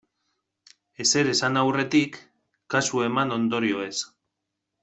[1.05, 2.19] Ezer esan aurretik,
[2.77, 3.95] kasu eman ondorioez.